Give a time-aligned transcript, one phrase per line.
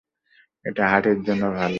[0.65, 1.69] এটা হার্টের জন্য ভালো।